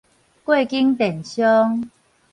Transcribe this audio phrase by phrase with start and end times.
[0.43, 1.87] 過境電商